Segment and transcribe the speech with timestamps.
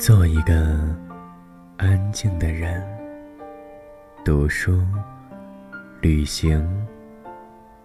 [0.00, 0.54] 做一个
[1.76, 2.82] 安静的人，
[4.24, 4.82] 读书、
[6.00, 6.66] 旅行，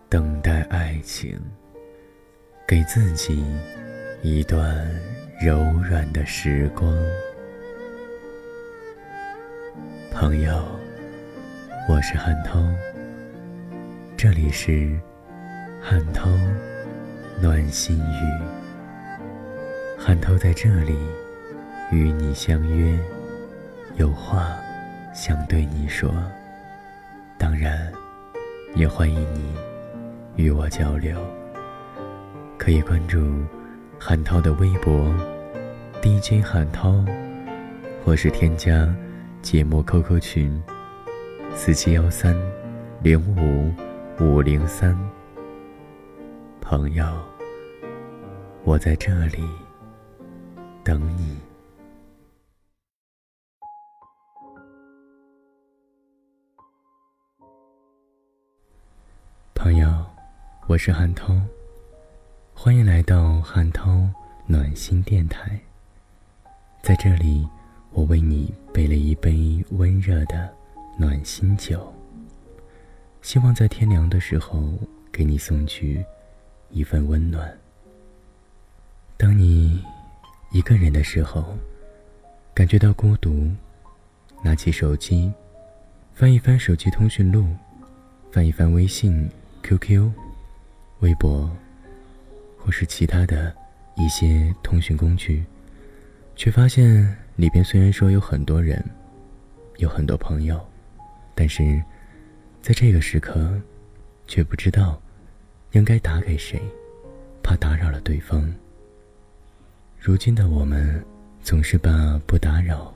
[0.08, 1.38] 等待爱情，
[2.66, 3.46] 给自己
[4.22, 4.90] 一段
[5.42, 6.90] 柔软的时光。
[10.10, 10.66] 朋友，
[11.90, 12.64] 我是汉涛，
[14.16, 14.98] 这里是
[15.82, 16.30] 汉涛
[17.42, 18.42] 暖心语，
[20.00, 20.96] 汉涛在这里。
[21.92, 22.98] 与你相约，
[23.98, 24.58] 有话
[25.14, 26.12] 想对你说。
[27.38, 27.92] 当然，
[28.76, 29.56] 也欢迎你
[30.36, 31.18] 与我交流。
[32.58, 33.44] 可以关注
[34.00, 35.14] 韩涛的微博
[36.02, 37.06] DJ 韩涛，
[38.04, 38.94] 或是添加
[39.42, 40.64] 节目 QQ 群
[41.54, 42.36] 四七幺三
[43.02, 43.72] 零五
[44.20, 44.98] 五零三。
[46.62, 47.06] 朋友，
[48.64, 49.48] 我在这里
[50.84, 51.38] 等你。
[59.66, 60.06] 朋友，
[60.68, 61.36] 我是汉涛，
[62.54, 64.08] 欢迎来到汉涛
[64.46, 65.60] 暖心电台。
[66.84, 67.48] 在这里，
[67.90, 70.54] 我为你备了一杯温热的
[71.00, 71.92] 暖心酒，
[73.24, 74.72] 希望在天凉的时候
[75.12, 76.06] 给你送去
[76.70, 77.52] 一份温暖。
[79.18, 79.84] 当你
[80.52, 81.58] 一个人的时候，
[82.54, 83.50] 感觉到孤独，
[84.44, 85.34] 拿起手机，
[86.14, 87.48] 翻一翻手机通讯录，
[88.32, 89.28] 翻一翻微信。
[89.66, 90.12] QQ、
[91.00, 91.50] 微博，
[92.56, 93.52] 或是其他的
[93.96, 95.44] 一些通讯工具，
[96.36, 98.80] 却发现里边虽然说有很多人，
[99.78, 100.64] 有很多朋友，
[101.34, 101.84] 但是
[102.62, 103.60] 在这个时刻，
[104.28, 105.02] 却不知道
[105.72, 106.62] 应该打给谁，
[107.42, 108.48] 怕打扰了对方。
[110.00, 111.04] 如今的我们，
[111.42, 112.94] 总是把不打扰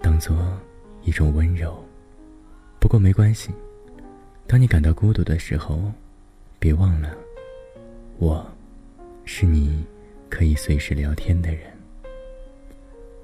[0.00, 0.56] 当做
[1.02, 1.84] 一种温柔，
[2.78, 3.50] 不过没关系。
[4.46, 5.90] 当你感到孤独的时候，
[6.58, 7.16] 别忘了，
[8.18, 8.46] 我，
[9.24, 9.84] 是你
[10.28, 11.60] 可以随时聊天的人。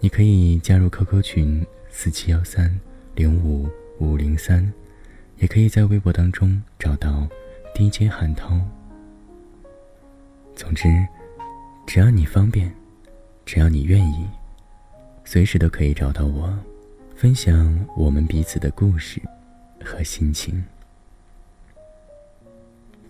[0.00, 2.80] 你可以加入 QQ 群四七幺三
[3.14, 3.68] 零五
[3.98, 4.72] 五零三，
[5.36, 7.28] 也可以在微博当中找到
[7.74, 8.58] DJ 韩涛。
[10.54, 10.88] 总之，
[11.86, 12.72] 只要你方便，
[13.44, 14.26] 只要你愿意，
[15.24, 16.56] 随时都可以找到我，
[17.14, 19.20] 分享我们彼此的故事
[19.84, 20.64] 和心情。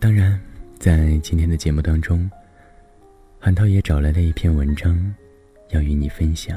[0.00, 0.41] 当然，
[0.78, 2.31] 在今天的节目当中，
[3.41, 5.12] 韩涛也找来了一篇文章，
[5.70, 6.56] 要与你分享。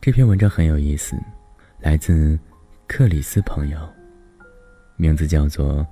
[0.00, 1.14] 这篇文章很有意思，
[1.78, 2.38] 来自
[2.86, 3.78] 克里斯朋友，
[4.96, 5.80] 名字叫做《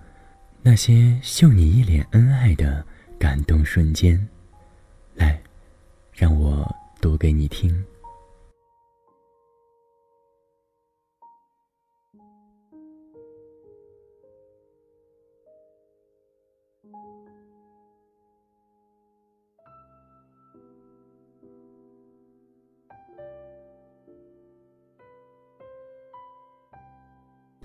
[0.63, 2.83] 那些秀你一脸恩爱的
[3.19, 4.17] 感动瞬间》。
[5.15, 5.39] 来，
[6.15, 6.67] 让我
[7.03, 7.85] 读给你听。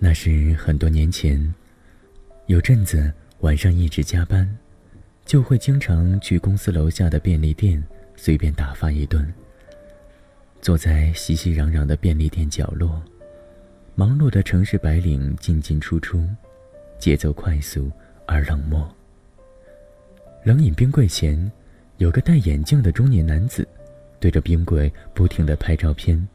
[0.05, 1.51] 那是很多年前，
[2.45, 4.47] 有阵子晚上一直加班，
[5.25, 7.83] 就会经常去公司楼下的便利店
[8.15, 9.33] 随便打发一顿。
[10.61, 13.01] 坐在熙熙攘攘的便利店角落，
[13.95, 16.23] 忙碌的城市白领进进出出，
[16.99, 17.91] 节奏快速
[18.27, 18.87] 而冷漠。
[20.43, 21.51] 冷饮冰柜前，
[21.97, 23.67] 有个戴眼镜的中年男子，
[24.19, 26.27] 对着冰柜不停的拍照片。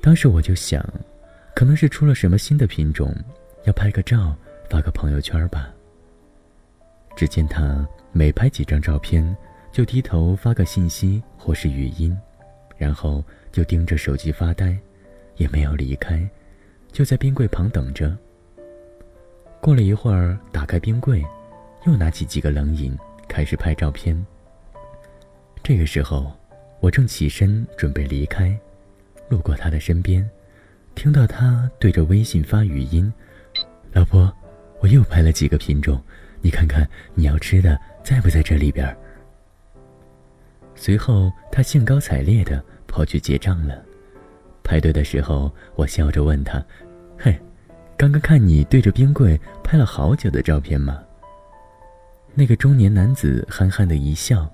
[0.00, 0.88] 当时我就想。
[1.58, 3.12] 可能是出了什么新的品种，
[3.64, 4.32] 要拍个照
[4.70, 5.74] 发个朋友圈吧。
[7.16, 9.36] 只见他每拍几张照片，
[9.72, 12.16] 就低头发个信息或是语音，
[12.76, 14.78] 然后就盯着手机发呆，
[15.34, 16.24] 也没有离开，
[16.92, 18.16] 就在冰柜旁等着。
[19.60, 21.26] 过了一会儿，打开冰柜，
[21.86, 22.96] 又拿起几个冷饮
[23.26, 24.16] 开始拍照片。
[25.64, 26.32] 这个时候，
[26.78, 28.56] 我正起身准备离开，
[29.28, 30.24] 路过他的身边。
[30.98, 33.10] 听到他对着微信发语音
[33.94, 34.34] ：“老婆，
[34.80, 36.02] 我又拍了几个品种，
[36.40, 36.84] 你看看
[37.14, 38.84] 你要吃的在不在这里边？”
[40.74, 43.80] 随后他兴高采烈的跑去结账了。
[44.64, 46.60] 排队的时候，我笑着问他
[47.16, 47.38] ：“嘿，
[47.96, 51.00] 刚刚看你对着冰柜拍了好久的照片吗？”
[52.34, 54.52] 那个中年男子憨憨的一笑：“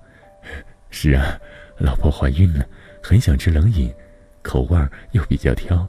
[0.91, 1.39] 是啊，
[1.79, 2.63] 老婆怀孕了，
[3.01, 3.91] 很想吃冷饮，
[4.43, 4.79] 口味
[5.13, 5.85] 又比较挑。”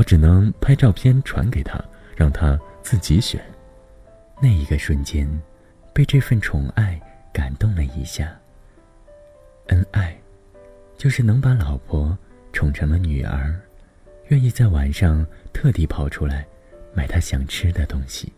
[0.00, 1.78] 我只能拍照片传给他，
[2.16, 3.38] 让他自己选。
[4.40, 5.28] 那一个瞬间，
[5.92, 6.98] 被这份宠爱
[7.34, 8.34] 感动了一下。
[9.66, 10.18] 恩爱，
[10.96, 12.16] 就是能把老婆
[12.50, 13.60] 宠成了女儿，
[14.28, 16.46] 愿意在晚上特地跑出来
[16.94, 18.32] 买他想吃的东西。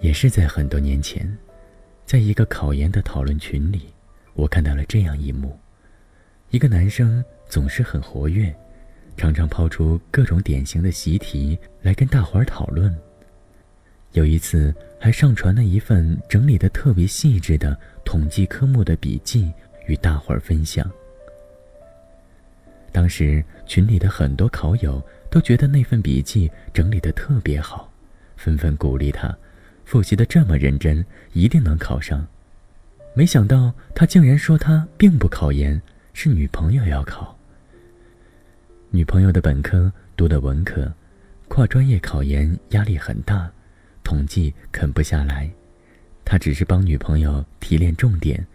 [0.00, 1.26] 也是在很多年前，
[2.04, 3.86] 在一个考研的讨论群里，
[4.34, 5.58] 我看到了这样一幕：
[6.50, 8.54] 一个男生总是很活跃，
[9.16, 12.94] 常常抛出各种典型的习题来跟大伙儿讨论。
[14.12, 19.52] 有一次，还上传了一份整理的特别细致的统计科目的笔记
[19.86, 20.90] 与大伙儿分享。
[22.92, 27.92] 当时群里的很多考友都觉得那份笔记整理的特别好，
[28.36, 29.36] 纷纷鼓励他。
[29.84, 32.26] 复习的这么认真，一定能考上。
[33.14, 35.80] 没想到他竟然说他并不考研，
[36.14, 37.35] 是女朋友要考。
[38.90, 40.92] 女朋友的本科读的文科，
[41.48, 43.50] 跨专业考研压力很大，
[44.02, 45.50] 统计啃不下来。
[46.24, 48.46] 他只是帮女朋友提炼重点，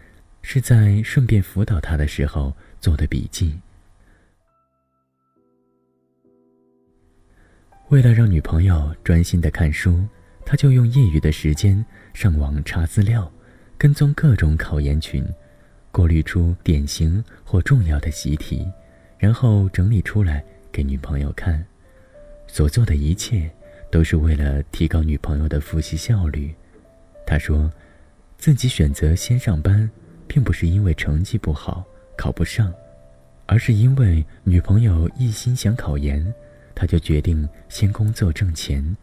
[0.41, 3.57] 是在顺便辅导她的时候做的笔记。
[7.89, 10.05] 为了让女朋友专心的看书。
[10.43, 13.31] 他就用业余的时间上网查资料，
[13.77, 15.23] 跟踪各种考研群，
[15.91, 18.67] 过滤出典型或重要的习题，
[19.21, 21.63] 然后整理出来给女朋友看。
[22.47, 23.47] 所做的一切
[23.91, 26.51] 都是为了提高女朋友的复习效率。
[27.23, 27.71] 他说，
[28.39, 29.87] 自己选择先上班，
[30.27, 31.85] 并不是因为成绩不好
[32.17, 32.73] 考不上，
[33.45, 36.33] 而是因为女朋友一心想考研，
[36.73, 38.97] 他就决定先工作挣钱。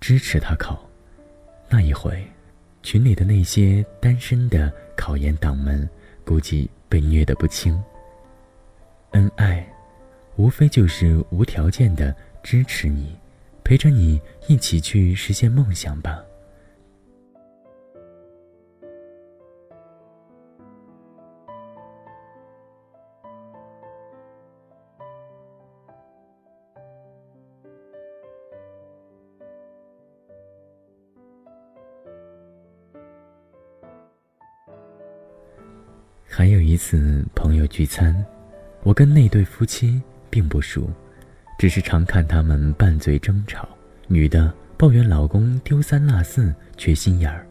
[0.00, 0.86] 支持他考，
[1.70, 2.22] 那一回，
[2.82, 5.88] 群里的那些单身的考研党们，
[6.26, 7.82] 估计被虐得不轻。
[9.12, 9.66] 恩爱，
[10.36, 13.16] 无非就是无条件的支持你，
[13.62, 16.22] 陪着你一起去实现梦想吧。
[36.34, 38.24] 还有一次朋友聚餐，
[38.82, 40.90] 我跟那对夫妻并不熟，
[41.58, 43.68] 只是常看他们拌嘴争吵。
[44.08, 47.46] 女的抱怨老公丢三落四、缺心眼儿，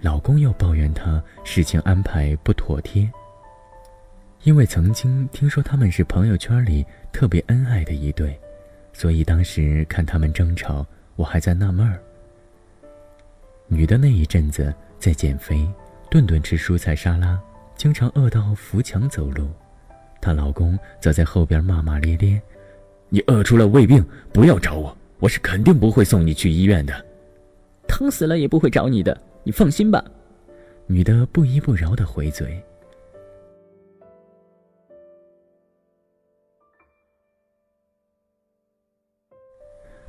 [0.00, 3.08] 老公又抱怨她事情安排不妥帖。
[4.44, 8.38] 因为曾经听说他们是朋友圈里特别恩爱的一对，
[8.94, 10.86] 所以当时看他们争吵，
[11.16, 12.00] 我还在纳闷儿。
[13.66, 15.68] 女的那一阵子在减肥，
[16.10, 17.38] 顿顿吃蔬菜沙拉。
[17.76, 19.50] 经常饿到扶墙走路，
[20.20, 22.40] 她老公则在后边骂骂咧咧
[23.08, 27.06] ：“你饿出了胃病，不要找我，我是肯定不会送你去医院的。
[27.86, 30.04] 疼死了也不会找你的，你放心吧。”
[30.86, 32.60] 女的不依不饶的回嘴。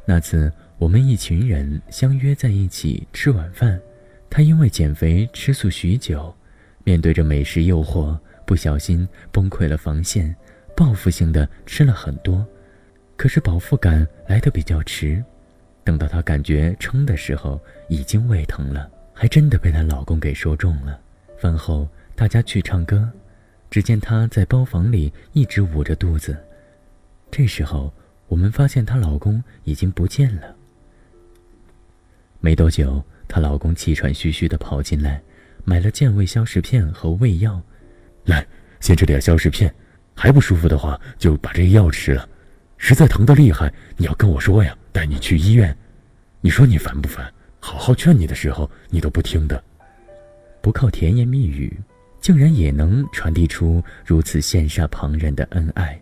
[0.05, 3.79] 那次我们一群人相约在一起吃晚饭，
[4.29, 6.33] 她因为减肥吃素许久。
[6.85, 8.17] 面对着美食诱惑，
[8.49, 10.35] 不小心崩溃了防线，
[10.75, 12.43] 报复性的吃了很多，
[13.15, 15.23] 可是饱腹感来得比较迟，
[15.83, 20.99] 等到她感觉撑的时候，已经胃疼了，还真的被她老公给说中了。
[21.37, 23.07] 饭后大家去唱歌，
[23.69, 26.35] 只见她在包房里一直捂着肚子，
[27.29, 27.93] 这时候
[28.29, 30.55] 我们发现她老公已经不见了。
[32.39, 35.21] 没多久，她老公气喘吁吁的跑进来。
[35.65, 37.61] 买了健胃消食片和胃药，
[38.25, 38.45] 来，
[38.79, 39.73] 先吃点消食片，
[40.15, 42.27] 还不舒服的话就把这药吃了。
[42.77, 45.75] 实在疼得厉害，你要跟我说呀，带你去医院。
[46.41, 47.31] 你说你烦不烦？
[47.59, 49.61] 好好劝你的时候，你都不听的。
[50.61, 51.77] 不靠甜言蜜语，
[52.21, 55.99] 竟然也能传递出如此羡煞旁人的恩爱。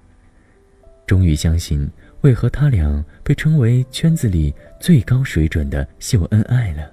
[1.08, 1.90] 终于相信，
[2.22, 6.92] 为何他俩被称为圈子里最高水准的秀恩爱了，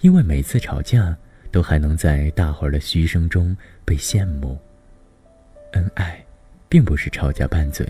[0.00, 1.16] 因为每次吵架。
[1.52, 4.58] 都还能在大伙儿的嘘声中被羡慕。
[5.74, 6.20] 恩爱，
[6.68, 7.86] 并不是吵架拌嘴，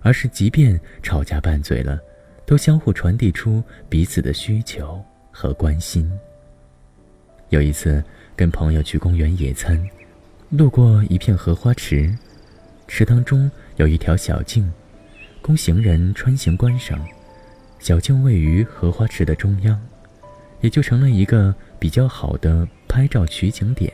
[0.00, 2.00] 而是即便吵架拌嘴了，
[2.44, 5.00] 都相互传递出彼此的需求
[5.30, 6.10] 和关心。
[7.50, 8.02] 有一次
[8.34, 9.80] 跟朋友去公园野餐，
[10.50, 12.12] 路过一片荷花池，
[12.88, 14.70] 池塘中有一条小径，
[15.40, 17.06] 供行人穿行观赏。
[17.78, 19.80] 小径位于荷花池的中央，
[20.60, 22.66] 也就成了一个比较好的。
[22.96, 23.92] 拍照取景点，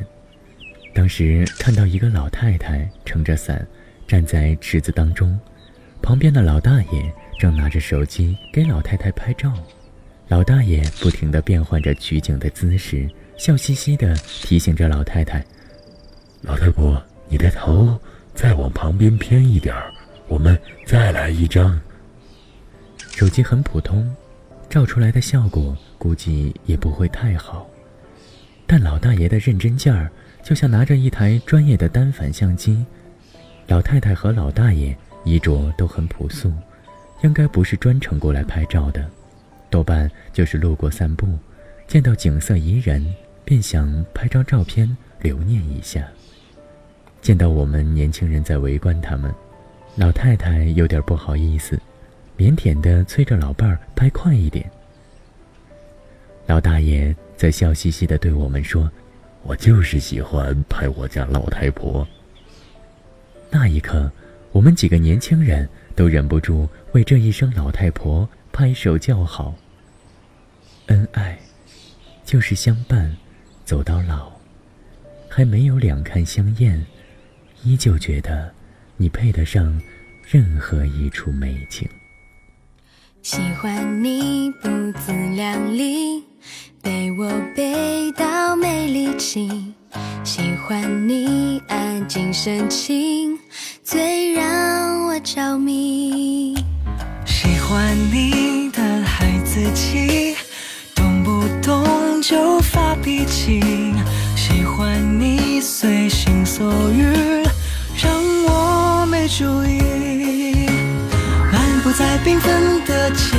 [0.94, 3.66] 当时看到一个老太太撑着伞
[4.06, 5.36] 站在池子当中，
[6.00, 9.52] 旁边的老大爷正拿着手机给老太太拍照。
[10.28, 15.44] 老大爷不停地变换着取景的姿势，笑嘻嘻地提醒着老太太
[16.42, 17.98] ：“老太婆，你的头
[18.36, 19.74] 再往旁边偏一点，
[20.28, 20.56] 我们
[20.86, 21.76] 再来一张。
[23.10, 24.14] 手机很普通，
[24.70, 27.68] 照出来的效果估计也不会太好，
[28.74, 30.10] 但老大爷的认真劲儿，
[30.42, 32.82] 就像拿着一台专业的单反相机。
[33.66, 36.50] 老太太和老大爷衣着都很朴素，
[37.22, 39.06] 应该不是专程过来拍照的，
[39.68, 41.38] 多半就是路过散步，
[41.86, 43.04] 见到景色宜人，
[43.44, 46.08] 便想拍张照片留念一下。
[47.20, 49.30] 见到我们年轻人在围观他们，
[49.96, 51.78] 老太太有点不好意思，
[52.38, 54.64] 腼腆地催着老伴儿拍快一点。
[56.46, 58.90] 老大爷则笑嘻嘻地对我们说
[59.42, 62.06] ：“我就是喜欢拍我家老太婆。”
[63.50, 64.10] 那一刻，
[64.50, 69.54] 我们几个年轻人都忍不住为这一声老太婆拍手叫好。
[70.86, 71.38] 恩爱，
[72.24, 73.16] 就是相伴，
[73.64, 74.32] 走到老，
[75.28, 76.84] 还没有两看相厌。
[77.62, 78.52] 依旧觉得，
[78.96, 79.80] 你配得上
[80.28, 81.88] 任何一处美景。
[83.22, 84.68] 喜欢你不
[84.98, 86.24] 自量力，
[86.82, 89.74] 被我背到没力气。
[90.24, 93.38] 喜欢你安静深情，
[93.82, 96.54] 最让我着迷。
[97.26, 100.36] 喜欢你的孩子气，
[100.94, 103.60] 动不动就发脾气。
[104.36, 107.42] 喜欢你随心所欲。
[107.94, 108.12] 让
[108.46, 110.66] 我没注意，
[111.52, 113.36] 漫步在缤纷的街，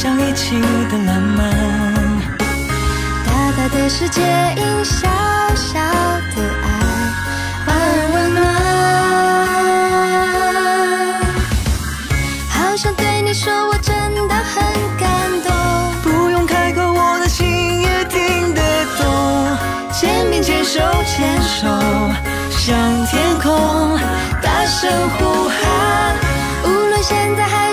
[0.00, 1.50] 想一起的浪漫。
[3.26, 4.22] 大大的世界
[4.56, 5.08] 因小
[5.56, 5.80] 小
[6.36, 6.66] 的爱
[7.66, 7.70] 而
[8.14, 8.38] 温暖。
[12.48, 13.92] 好想对你说，我真
[14.28, 14.62] 的很
[15.00, 15.08] 感
[15.42, 15.50] 动。
[16.04, 18.62] 不用开口，我的心也听得
[18.98, 19.02] 懂。
[19.90, 20.78] 肩并肩，手
[21.08, 21.66] 牵手。
[22.52, 23.98] 向天空
[24.40, 26.14] 大声呼喊，
[26.66, 27.67] 无论现在还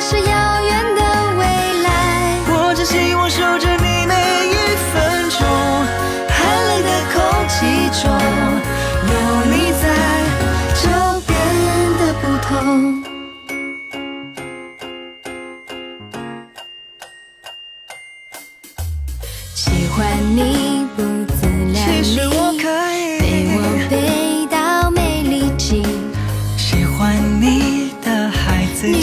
[28.86, 29.02] 你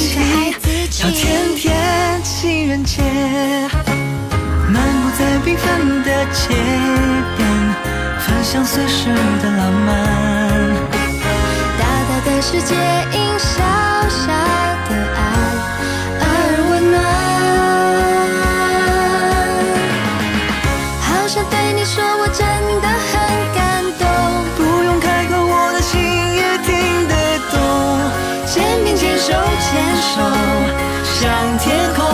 [31.22, 32.04] 向天空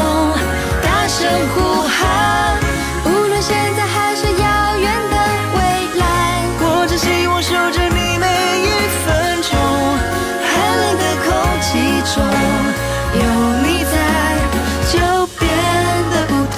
[0.83, 1.57] 大声呼
[1.89, 2.61] 喊，
[3.07, 5.17] 无论现在还是遥远的
[5.57, 5.59] 未
[5.99, 6.05] 来，
[6.61, 8.27] 我只希望守着你每
[8.67, 8.69] 一
[9.07, 9.09] 分
[9.41, 9.49] 钟。
[10.45, 11.27] 寒冷的空
[11.63, 11.69] 气
[12.05, 12.21] 中
[13.15, 13.25] 有
[13.65, 13.97] 你在，
[14.93, 14.95] 就
[15.39, 15.43] 变
[16.13, 16.57] 得不同。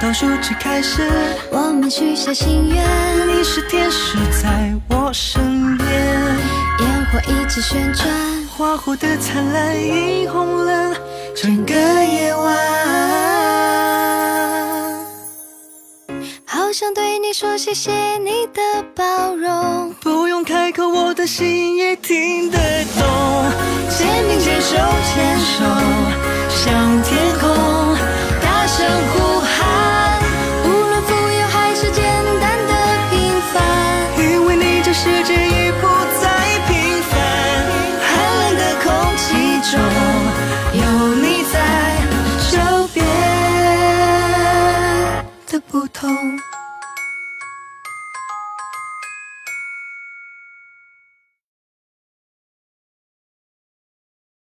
[0.00, 1.10] 倒数计开始，
[1.50, 2.78] 我们许下心愿，
[3.26, 5.83] 你是天使，在我身边。
[7.14, 8.08] 我一直旋转，
[8.48, 10.96] 花火的灿烂映红了
[11.36, 12.56] 整个夜晚。
[16.44, 18.60] 好想对你说谢谢你的
[18.96, 22.58] 包容，不用开口，我的心也听得
[22.98, 23.06] 懂。
[23.96, 25.64] 肩并肩，手牵手，
[26.48, 27.48] 向天空